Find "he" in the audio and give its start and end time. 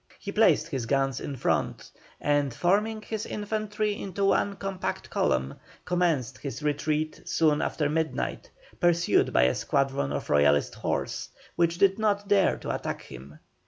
0.17-0.31